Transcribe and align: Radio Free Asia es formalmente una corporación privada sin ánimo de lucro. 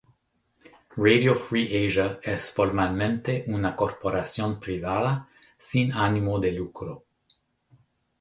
Radio 1.07 1.35
Free 1.35 1.75
Asia 1.85 2.19
es 2.23 2.49
formalmente 2.51 3.45
una 3.49 3.75
corporación 3.75 4.59
privada 4.59 5.29
sin 5.55 5.91
ánimo 5.93 6.39
de 6.39 6.53
lucro. 6.53 7.05